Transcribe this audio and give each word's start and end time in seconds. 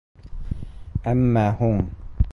Әммә 1.13 1.45
һуң... 1.63 1.81